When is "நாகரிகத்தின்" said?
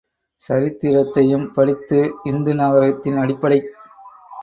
2.53-3.19